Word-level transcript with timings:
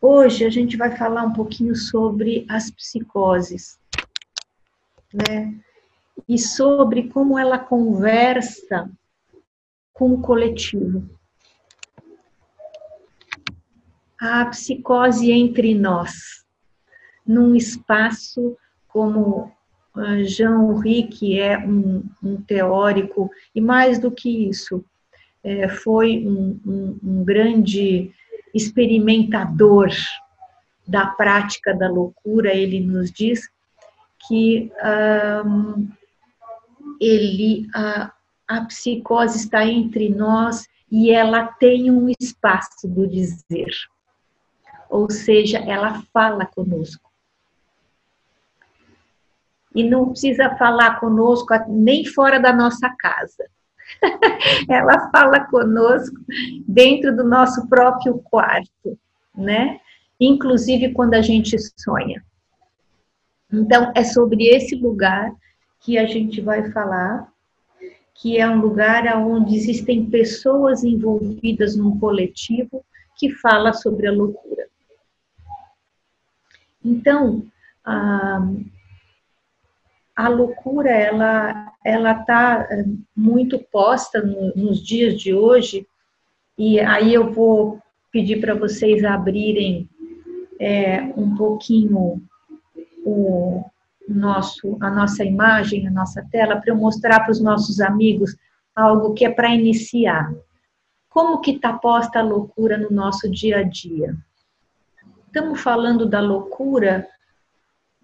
hoje 0.00 0.44
a 0.44 0.50
gente 0.50 0.76
vai 0.76 0.96
falar 0.96 1.24
um 1.24 1.32
pouquinho 1.32 1.74
sobre 1.74 2.46
as 2.48 2.70
psicoses, 2.70 3.78
né? 5.12 5.54
E 6.28 6.38
sobre 6.38 7.08
como 7.08 7.38
ela 7.38 7.58
conversa 7.58 8.90
com 9.92 10.14
o 10.14 10.20
coletivo. 10.20 11.08
A 14.20 14.44
psicose 14.46 15.30
entre 15.30 15.74
nós, 15.74 16.44
num 17.26 17.54
espaço 17.54 18.56
como 18.86 19.52
ah, 19.94 20.22
Jean 20.22 20.72
Henri, 20.84 21.38
é 21.38 21.58
um, 21.58 22.04
um, 22.22 22.40
teórico, 22.40 23.30
e 23.54 23.60
mais 23.60 23.98
do 23.98 24.10
que 24.10 24.48
isso, 24.48 24.84
é, 25.42 25.68
foi 25.68 26.24
um, 26.26 26.60
um, 26.66 26.98
um, 27.02 27.24
grande 27.24 28.12
experimentador 28.54 29.90
da 30.86 31.06
prática 31.06 31.74
da 31.74 31.88
loucura, 31.88 32.52
ele 32.52 32.80
nos 32.80 33.10
diz 33.10 33.48
que 34.26 34.70
um, 35.44 35.88
ele, 37.00 37.68
a, 37.74 38.12
a 38.46 38.64
psicose 38.66 39.38
está 39.38 39.64
entre 39.64 40.08
nós 40.08 40.68
e 40.90 41.10
ela 41.10 41.46
tem 41.46 41.90
um 41.90 42.08
espaço 42.20 42.88
do 42.88 43.06
dizer, 43.06 43.70
ou 44.88 45.08
seja, 45.08 45.58
ela 45.58 46.02
fala 46.12 46.44
conosco. 46.44 47.08
E 49.72 49.84
não 49.84 50.10
precisa 50.10 50.56
falar 50.56 50.98
conosco 50.98 51.54
nem 51.68 52.04
fora 52.04 52.40
da 52.40 52.52
nossa 52.52 52.92
casa. 52.98 53.48
ela 54.68 55.10
fala 55.10 55.40
conosco 55.46 56.16
dentro 56.66 57.14
do 57.14 57.24
nosso 57.24 57.68
próprio 57.68 58.18
quarto, 58.18 58.98
né? 59.34 59.80
Inclusive 60.18 60.92
quando 60.92 61.14
a 61.14 61.22
gente 61.22 61.56
sonha. 61.78 62.22
Então, 63.52 63.92
é 63.96 64.04
sobre 64.04 64.46
esse 64.46 64.76
lugar 64.76 65.32
que 65.80 65.98
a 65.98 66.06
gente 66.06 66.40
vai 66.40 66.70
falar, 66.70 67.26
que 68.14 68.38
é 68.38 68.48
um 68.48 68.60
lugar 68.60 69.06
onde 69.16 69.56
existem 69.56 70.08
pessoas 70.08 70.84
envolvidas 70.84 71.74
num 71.74 71.98
coletivo 71.98 72.84
que 73.16 73.30
fala 73.30 73.72
sobre 73.72 74.06
a 74.06 74.12
loucura. 74.12 74.68
Então, 76.84 77.44
ah, 77.84 78.46
a 80.24 80.28
loucura 80.28 80.90
ela 80.90 81.72
ela 81.82 82.12
está 82.12 82.66
eh, 82.70 82.84
muito 83.16 83.58
posta 83.58 84.20
no, 84.20 84.52
nos 84.54 84.84
dias 84.84 85.18
de 85.18 85.32
hoje. 85.32 85.86
E 86.58 86.78
aí 86.78 87.14
eu 87.14 87.32
vou 87.32 87.80
pedir 88.12 88.38
para 88.38 88.54
vocês 88.54 89.02
abrirem 89.02 89.88
é, 90.60 91.00
um 91.16 91.34
pouquinho 91.34 92.20
o 93.02 93.64
nosso 94.06 94.76
a 94.80 94.90
nossa 94.90 95.24
imagem 95.24 95.86
a 95.86 95.90
nossa 95.90 96.26
tela 96.30 96.56
para 96.56 96.70
eu 96.70 96.76
mostrar 96.76 97.20
para 97.20 97.30
os 97.30 97.40
nossos 97.40 97.80
amigos 97.80 98.36
algo 98.74 99.14
que 99.14 99.24
é 99.24 99.30
para 99.30 99.54
iniciar. 99.54 100.30
Como 101.08 101.40
que 101.40 101.52
está 101.52 101.72
posta 101.72 102.18
a 102.18 102.22
loucura 102.22 102.76
no 102.76 102.90
nosso 102.90 103.28
dia 103.30 103.58
a 103.58 103.62
dia? 103.62 104.14
Estamos 105.26 105.60
falando 105.60 106.06
da 106.06 106.20
loucura 106.20 107.06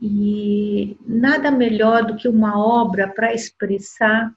e 0.01 0.97
nada 1.07 1.51
melhor 1.51 2.05
do 2.05 2.17
que 2.17 2.29
uma 2.29 2.59
obra 2.59 3.09
para 3.09 3.35
expressar 3.35 4.33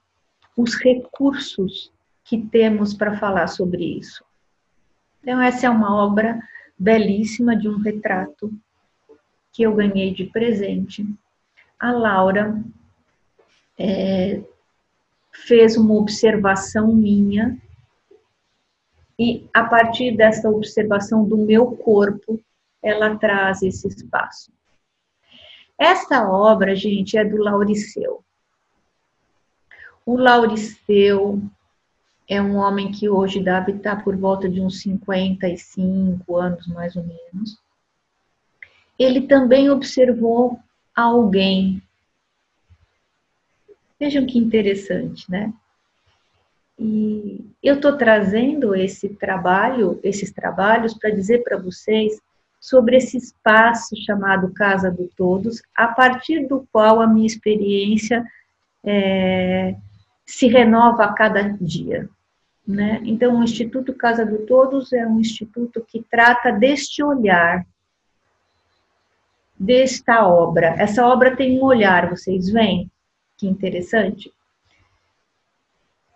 os 0.56 0.76
recursos 0.76 1.92
que 2.24 2.38
temos 2.38 2.94
para 2.94 3.18
falar 3.18 3.48
sobre 3.48 3.98
isso. 3.98 4.24
Então, 5.22 5.42
essa 5.42 5.68
é 5.68 5.70
uma 5.70 5.96
obra 5.96 6.40
belíssima 6.78 7.56
de 7.56 7.68
um 7.68 7.78
retrato 7.78 8.54
que 9.52 9.64
eu 9.64 9.76
ganhei 9.76 10.14
de 10.14 10.26
presente. 10.26 11.06
A 11.78 11.92
Laura 11.92 12.64
é, 13.78 14.42
fez 15.32 15.76
uma 15.76 15.94
observação 15.96 16.94
minha 16.94 17.58
e 19.18 19.50
a 19.54 19.64
partir 19.66 20.16
dessa 20.16 20.50
observação 20.50 21.28
do 21.28 21.38
meu 21.38 21.72
corpo, 21.76 22.40
ela 22.82 23.18
traz 23.18 23.62
esse 23.62 23.86
espaço. 23.86 24.50
Essa 25.80 26.30
obra, 26.30 26.76
gente, 26.76 27.18
é 27.18 27.24
do 27.24 27.38
Lauriceu. 27.38 28.22
O 30.06 30.18
Lauriceu 30.18 31.42
é 32.28 32.42
um 32.42 32.58
homem 32.58 32.92
que 32.92 33.08
hoje 33.08 33.42
deve 33.42 33.72
estar 33.72 34.04
por 34.04 34.18
volta 34.18 34.50
de 34.50 34.60
uns 34.60 34.82
55 34.82 36.36
anos, 36.36 36.68
mais 36.68 36.98
ou 36.98 37.04
menos. 37.04 37.58
Ele 38.98 39.22
também 39.22 39.70
observou 39.70 40.60
alguém. 40.94 41.82
Vejam 43.98 44.26
que 44.26 44.38
interessante, 44.38 45.32
né? 45.32 45.54
E 46.78 47.46
eu 47.64 47.76
estou 47.76 47.98
trazendo 47.98 48.76
esse 48.76 49.10
trabalho, 49.10 50.00
esses 50.04 50.32
trabalhos, 50.32 50.94
para 50.94 51.10
dizer 51.10 51.44
para 51.44 51.58
vocês 51.58 52.22
sobre 52.60 52.98
esse 52.98 53.18
espaço 53.18 53.96
chamado 53.96 54.54
Casa 54.54 54.92
do 54.92 55.10
Todos, 55.16 55.62
a 55.76 55.88
partir 55.88 56.48
do 56.48 56.68
qual 56.72 57.02
a 57.02 57.08
minha 57.08 57.28
experiência 57.28 58.26
é, 58.84 59.76
se 60.26 60.48
renova 60.48 61.06
a 61.06 61.14
cada 61.14 61.42
dia. 61.60 62.10
Né? 62.68 63.02
Então, 63.04 63.40
o 63.40 63.44
Instituto 63.44 63.94
Casa 63.94 64.26
do 64.26 64.46
Todos 64.46 64.94
é 64.94 65.06
um 65.08 65.20
instituto 65.20 65.84
que 65.88 66.04
trata 66.10 66.52
deste 66.52 67.02
olhar, 67.02 67.66
desta 69.58 70.28
obra. 70.28 70.76
Essa 70.78 71.06
obra 71.06 71.36
tem 71.36 71.60
um 71.60 71.64
olhar, 71.64 72.10
vocês 72.10 72.50
veem? 72.50 72.90
Que 73.38 73.48
interessante. 73.48 74.32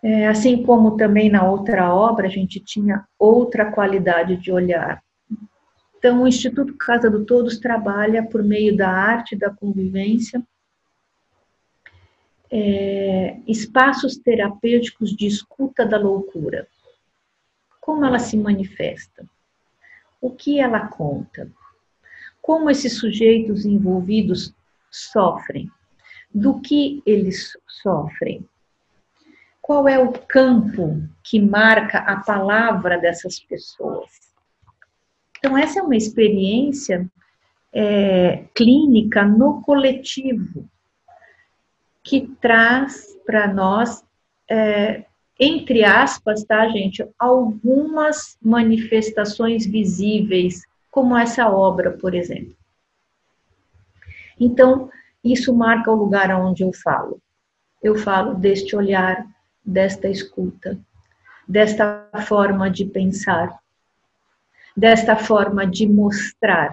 É, 0.02 0.28
assim 0.28 0.62
como 0.62 0.96
também 0.96 1.28
na 1.28 1.42
outra 1.42 1.92
obra, 1.94 2.26
a 2.26 2.30
gente 2.30 2.60
tinha 2.60 3.04
outra 3.18 3.72
qualidade 3.72 4.36
de 4.36 4.52
olhar. 4.52 5.03
Então, 6.04 6.22
o 6.22 6.28
Instituto 6.28 6.76
Casa 6.76 7.08
do 7.08 7.24
Todos 7.24 7.58
trabalha 7.58 8.22
por 8.22 8.42
meio 8.42 8.76
da 8.76 8.90
arte, 8.90 9.34
da 9.34 9.48
convivência, 9.48 10.46
é, 12.50 13.38
espaços 13.48 14.14
terapêuticos 14.18 15.16
de 15.16 15.26
escuta 15.26 15.86
da 15.86 15.96
loucura. 15.96 16.68
Como 17.80 18.04
ela 18.04 18.18
se 18.18 18.36
manifesta? 18.36 19.26
O 20.20 20.30
que 20.30 20.60
ela 20.60 20.88
conta? 20.88 21.50
Como 22.42 22.68
esses 22.68 22.98
sujeitos 22.98 23.64
envolvidos 23.64 24.54
sofrem? 24.90 25.70
Do 26.34 26.60
que 26.60 27.02
eles 27.06 27.56
sofrem? 27.66 28.46
Qual 29.62 29.88
é 29.88 29.98
o 29.98 30.12
campo 30.12 31.02
que 31.22 31.40
marca 31.40 32.00
a 32.00 32.16
palavra 32.18 32.98
dessas 32.98 33.40
pessoas? 33.40 34.33
Então, 35.44 35.58
essa 35.58 35.78
é 35.78 35.82
uma 35.82 35.94
experiência 35.94 37.06
é, 37.70 38.44
clínica 38.54 39.26
no 39.26 39.60
coletivo, 39.60 40.66
que 42.02 42.28
traz 42.40 43.14
para 43.26 43.52
nós, 43.52 44.02
é, 44.48 45.04
entre 45.38 45.84
aspas, 45.84 46.44
tá, 46.44 46.66
gente, 46.70 47.06
algumas 47.18 48.38
manifestações 48.40 49.66
visíveis, 49.66 50.62
como 50.90 51.14
essa 51.14 51.46
obra, 51.50 51.90
por 51.90 52.14
exemplo. 52.14 52.56
Então, 54.40 54.88
isso 55.22 55.54
marca 55.54 55.92
o 55.92 55.94
lugar 55.94 56.30
onde 56.40 56.62
eu 56.62 56.72
falo. 56.72 57.20
Eu 57.82 57.96
falo 57.96 58.32
deste 58.32 58.74
olhar, 58.74 59.26
desta 59.62 60.08
escuta, 60.08 60.78
desta 61.46 62.08
forma 62.26 62.70
de 62.70 62.86
pensar, 62.86 63.62
desta 64.76 65.16
forma 65.16 65.66
de 65.66 65.86
mostrar. 65.86 66.72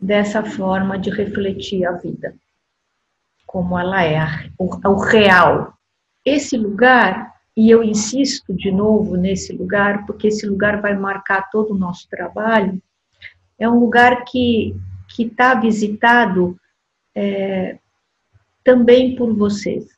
Dessa 0.00 0.44
forma 0.44 0.98
de 0.98 1.10
refletir 1.10 1.84
a 1.86 1.92
vida, 1.92 2.34
como 3.46 3.78
ela 3.78 4.04
é, 4.04 4.18
o, 4.58 4.94
real. 4.94 5.74
Esse 6.24 6.56
lugar, 6.56 7.34
e 7.56 7.70
eu 7.70 7.82
insisto 7.82 8.54
de 8.54 8.70
novo 8.70 9.16
nesse 9.16 9.52
lugar, 9.52 10.04
porque 10.06 10.28
esse 10.28 10.46
lugar 10.46 10.80
vai 10.80 10.94
marcar 10.94 11.50
todo 11.50 11.72
o 11.72 11.78
nosso 11.78 12.08
trabalho, 12.08 12.80
é 13.58 13.68
um 13.68 13.80
lugar 13.80 14.24
que 14.24 14.76
está 15.18 15.54
visitado 15.54 16.58
é, 17.14 17.78
também 18.62 19.16
por 19.16 19.34
vocês. 19.34 19.95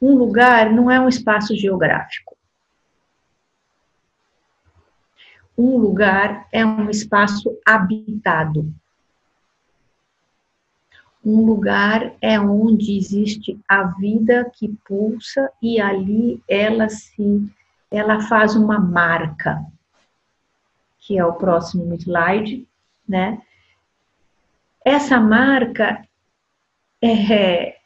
Um 0.00 0.14
lugar 0.14 0.70
não 0.70 0.90
é 0.90 1.00
um 1.00 1.08
espaço 1.08 1.56
geográfico. 1.56 2.36
Um 5.56 5.76
lugar 5.76 6.46
é 6.52 6.64
um 6.64 6.88
espaço 6.88 7.58
habitado. 7.66 8.72
um 11.28 11.44
lugar 11.44 12.14
é 12.22 12.40
onde 12.40 12.96
existe 12.96 13.60
a 13.68 13.82
vida 13.84 14.50
que 14.54 14.68
pulsa 14.86 15.50
e 15.60 15.78
ali 15.78 16.42
ela 16.48 16.88
se 16.88 17.46
ela 17.90 18.20
faz 18.20 18.54
uma 18.54 18.78
marca, 18.78 19.62
que 21.00 21.18
é 21.18 21.24
o 21.24 21.34
próximo 21.34 21.94
slide, 21.94 22.66
né? 23.06 23.42
Essa 24.84 25.20
marca 25.20 26.02
é, 27.02 27.77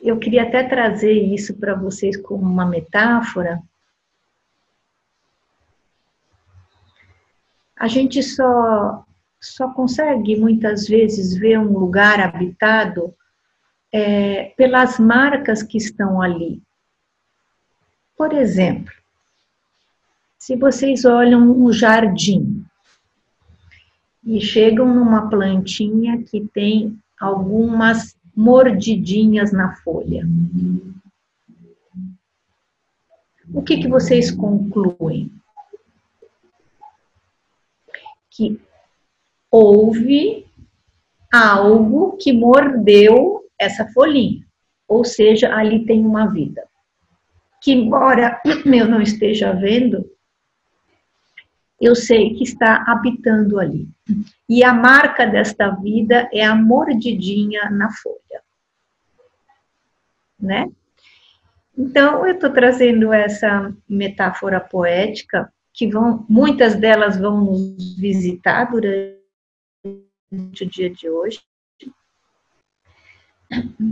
eu 0.00 0.18
queria 0.18 0.44
até 0.44 0.62
trazer 0.62 1.12
isso 1.12 1.54
para 1.54 1.74
vocês 1.74 2.16
como 2.16 2.44
uma 2.44 2.66
metáfora. 2.66 3.60
A 7.76 7.86
gente 7.88 8.22
só 8.22 9.04
só 9.40 9.72
consegue 9.72 10.36
muitas 10.36 10.88
vezes 10.88 11.36
ver 11.36 11.58
um 11.58 11.78
lugar 11.78 12.20
habitado 12.20 13.14
é, 13.92 14.52
pelas 14.56 14.98
marcas 14.98 15.62
que 15.62 15.78
estão 15.78 16.20
ali. 16.20 16.60
Por 18.16 18.32
exemplo, 18.32 18.92
se 20.38 20.56
vocês 20.56 21.04
olham 21.04 21.50
um 21.52 21.72
jardim 21.72 22.64
e 24.24 24.40
chegam 24.40 24.92
numa 24.92 25.30
plantinha 25.30 26.22
que 26.24 26.46
tem 26.52 26.98
algumas 27.18 28.17
mordidinhas 28.38 29.50
na 29.50 29.74
folha, 29.74 30.24
o 33.52 33.60
que, 33.60 33.78
que 33.78 33.88
vocês 33.88 34.30
concluem? 34.30 35.32
Que 38.30 38.60
houve 39.50 40.46
algo 41.32 42.16
que 42.16 42.32
mordeu 42.32 43.44
essa 43.58 43.88
folhinha, 43.88 44.46
ou 44.86 45.04
seja, 45.04 45.52
ali 45.52 45.84
tem 45.84 46.06
uma 46.06 46.26
vida. 46.30 46.64
Que, 47.60 47.72
embora 47.72 48.40
eu 48.64 48.86
não 48.86 49.02
esteja 49.02 49.52
vendo, 49.52 50.08
eu 51.80 51.94
sei 51.94 52.34
que 52.34 52.42
está 52.42 52.84
habitando 52.86 53.58
ali. 53.58 53.88
E 54.48 54.64
a 54.64 54.72
marca 54.72 55.24
desta 55.26 55.70
vida 55.70 56.28
é 56.32 56.44
a 56.44 56.54
mordidinha 56.54 57.70
na 57.70 57.90
folha. 57.90 58.42
Né? 60.38 60.70
Então, 61.76 62.26
eu 62.26 62.34
estou 62.34 62.50
trazendo 62.50 63.12
essa 63.12 63.72
metáfora 63.88 64.60
poética, 64.60 65.52
que 65.72 65.86
vão, 65.86 66.26
muitas 66.28 66.74
delas 66.74 67.16
vão 67.16 67.40
nos 67.44 67.96
visitar 67.96 68.64
durante 68.64 69.14
o 70.60 70.66
dia 70.66 70.90
de 70.90 71.08
hoje, 71.08 71.40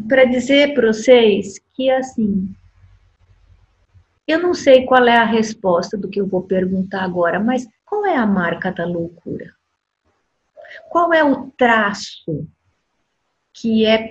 para 0.09 0.25
dizer 0.25 0.75
para 0.75 0.89
vocês 0.89 1.61
que, 1.75 1.89
assim, 1.89 2.53
eu 4.27 4.41
não 4.41 4.53
sei 4.53 4.85
qual 4.85 5.07
é 5.07 5.17
a 5.17 5.25
resposta 5.25 5.97
do 5.97 6.09
que 6.09 6.21
eu 6.21 6.27
vou 6.27 6.43
perguntar 6.43 7.05
agora, 7.05 7.39
mas 7.39 7.69
qual 7.87 8.05
é 8.05 8.17
a 8.17 8.27
marca 8.27 8.71
da 8.73 8.85
loucura? 8.85 9.55
Qual 10.91 11.15
é 11.15 11.25
o 11.25 11.51
traço 11.53 12.47
que 13.53 13.87
é 13.87 14.09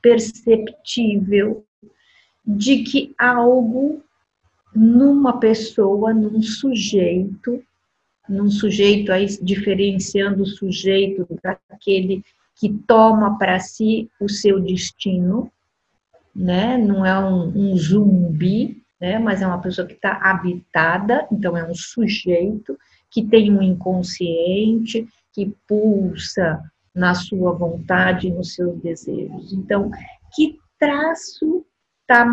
perceptível 0.00 1.66
de 2.46 2.84
que 2.84 3.14
algo 3.18 4.02
numa 4.74 5.38
pessoa, 5.38 6.14
num 6.14 6.40
sujeito, 6.40 7.62
num 8.28 8.50
sujeito 8.50 9.12
aí 9.12 9.26
diferenciando 9.42 10.44
o 10.44 10.46
sujeito 10.46 11.26
daquele 11.42 12.24
que 12.54 12.72
toma 12.86 13.36
para 13.38 13.60
si 13.60 14.10
o 14.20 14.28
seu 14.28 14.60
destino, 14.60 15.50
né? 16.34 16.78
Não 16.78 17.04
é 17.04 17.18
um, 17.18 17.72
um 17.72 17.76
zumbi, 17.76 18.81
né? 19.02 19.18
Mas 19.18 19.42
é 19.42 19.46
uma 19.46 19.60
pessoa 19.60 19.84
que 19.84 19.94
está 19.94 20.12
habitada, 20.22 21.26
então 21.32 21.58
é 21.58 21.68
um 21.68 21.74
sujeito 21.74 22.78
que 23.10 23.26
tem 23.26 23.52
um 23.52 23.60
inconsciente, 23.60 25.08
que 25.32 25.52
pulsa 25.66 26.62
na 26.94 27.12
sua 27.12 27.52
vontade, 27.52 28.30
nos 28.30 28.54
seus 28.54 28.80
desejos. 28.80 29.52
Então, 29.52 29.90
que 30.32 30.56
traço 30.78 31.66
tá, 32.06 32.24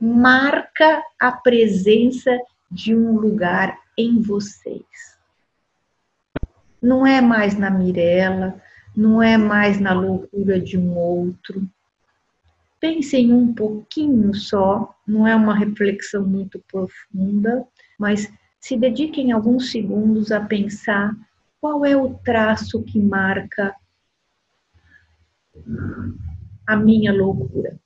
marca 0.00 1.02
a 1.20 1.32
presença 1.32 2.30
de 2.70 2.94
um 2.94 3.18
lugar 3.18 3.76
em 3.98 4.20
vocês? 4.20 4.84
Não 6.80 7.04
é 7.04 7.20
mais 7.20 7.58
na 7.58 7.68
Mirella, 7.68 8.62
não 8.96 9.20
é 9.20 9.36
mais 9.36 9.80
na 9.80 9.92
loucura 9.92 10.60
de 10.60 10.78
um 10.78 10.96
outro. 10.96 11.68
Pensem 12.86 13.32
um 13.32 13.52
pouquinho 13.52 14.32
só, 14.32 14.94
não 15.04 15.26
é 15.26 15.34
uma 15.34 15.58
reflexão 15.58 16.24
muito 16.24 16.62
profunda, 16.70 17.66
mas 17.98 18.32
se 18.60 18.76
dediquem 18.76 19.32
alguns 19.32 19.72
segundos 19.72 20.30
a 20.30 20.40
pensar 20.40 21.12
qual 21.60 21.84
é 21.84 21.96
o 21.96 22.14
traço 22.14 22.84
que 22.84 23.00
marca 23.00 23.74
a 26.64 26.76
minha 26.76 27.12
loucura. 27.12 27.76